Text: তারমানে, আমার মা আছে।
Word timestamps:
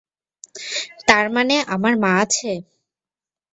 তারমানে, 1.07 1.57
আমার 1.67 1.93
মা 1.97 2.11
আছে। 2.23 2.51